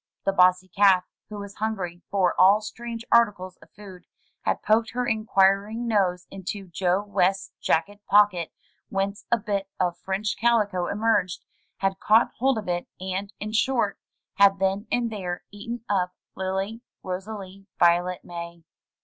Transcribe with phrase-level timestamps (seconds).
[0.25, 4.07] The bossy calf, who was hungry for all strange articles of food,
[4.41, 8.51] had poked her inquiring nose into Joe West's jacket pocket,
[8.89, 11.45] whence a bit of French calico emerged,
[11.77, 13.99] had caught hold of it, and, in short,
[14.39, 18.63] had then and there eaten up Lily Rosalie Violet May.